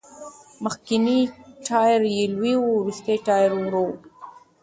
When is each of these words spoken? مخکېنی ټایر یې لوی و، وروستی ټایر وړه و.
مخکېنی 0.63 1.19
ټایر 1.65 2.01
یې 2.15 2.23
لوی 2.35 2.53
و، 2.59 2.63
وروستی 2.79 3.15
ټایر 3.27 3.51
وړه 3.55 3.79
و. 3.85 3.87